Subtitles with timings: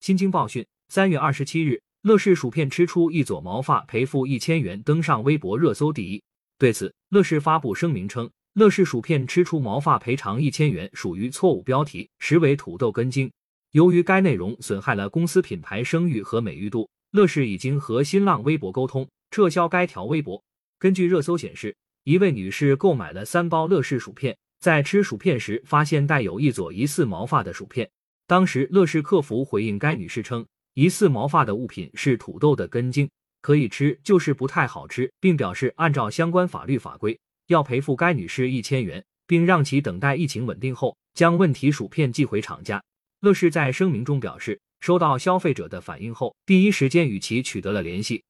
[0.00, 6.22] 新京报讯，三月二十七日，乐事薯片吃出一撮毛发赔付一千元，登上微博热搜第一。
[6.58, 13.30] 对此，乐事发布声明称，乐事薯片吃出毛发赔偿一千元属于错误标题，实为土豆根茎。
[13.72, 20.42] 由于该内容损害了公司品牌声誉和美誉度，乐视已经和新浪微博沟通，撤销该条微博。
[20.78, 24.34] 根据热搜显示，一位女士购买了三包乐事薯片。
[24.60, 27.90] 在吃薯片时，发现带有一撮疑似毛发的薯片。
[28.30, 33.10] 当时，乐视客服回应该女士称，疑似毛发的物品是土豆的根茎，
[33.42, 42.80] 可以吃，就是不太好吃，并表示按照相关法律法规要赔付该女士一千元，并让其等待疫情稳定后将问题薯片寄回厂家。
[43.18, 48.22] 乐视在声明中表示，收到消费者的反映后，第一时间与其取得了联系，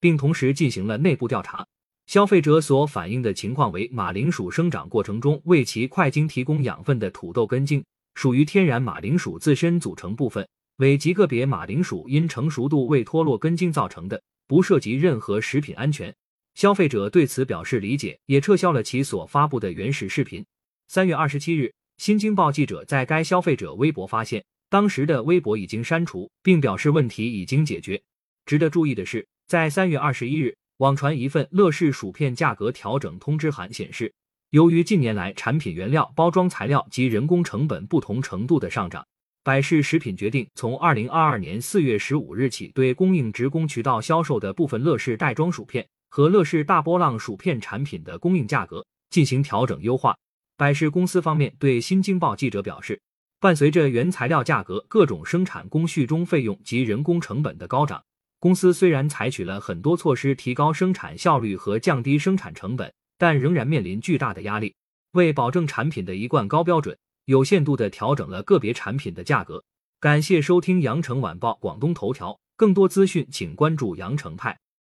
[0.00, 1.66] 并同时进行了内部调查。
[2.06, 7.84] 消费者所反映的情况为马铃薯生长过程中为其块茎提供养分的土豆根茎，
[8.18, 10.44] 属于天然马铃薯自身组成部分，
[10.78, 16.12] 为极个别马铃薯因成熟度未脱落根茎造成的，不涉及任何食品安全。
[16.56, 20.44] 消费者对此表示理解，也撤销了其所发布的原始视频。
[20.88, 28.02] 三月二十七日，新京报记者在该消费者微博发现，当时的微博已经删除，并表示问题已经解决。
[28.46, 30.56] 值得注意的是，在三月二十一日。
[30.78, 34.12] 网传一份乐事薯片价格调整通知函显示，
[34.50, 39.06] 由于近年来产品原料、包装材料及人工成本不同程度的上涨，
[39.44, 50.16] 百事食品决定从二零二二年四月十五日起，对供应职工渠道销售的部分乐事袋装薯片和乐事大波浪薯片产品的供应价格进行调整优化。
[50.56, 52.98] 百事公司方面对新京报记者表示，
[53.40, 58.02] 伴随着原材料价格、各种生产工序中费用及人工成本的高涨。
[58.40, 64.74] 公司虽然采取了很多措施提高生产效率和降低生产成本，但仍然面临巨大的压力。
[65.12, 69.64] 为保证产品的一贯高标准，有限度的调整了个别产品的价格。
[70.00, 74.58] 感谢收听羊城晚报广东头条，更多资讯请关注羊城派。